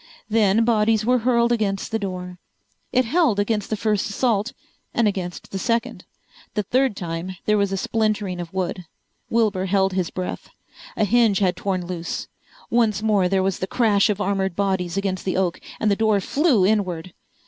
[0.27, 2.39] Then bodies were hurled against the door.
[2.91, 4.51] It held against the first assault,
[4.95, 6.05] and against the second.
[6.55, 8.85] The third time there was a splintering of wood.
[9.29, 10.49] Wilbur held his breath.
[10.97, 12.27] A hinge had torn loose.
[12.71, 16.19] Once more there was the crash of armored bodies against the oak and the door
[16.19, 17.13] flew inward.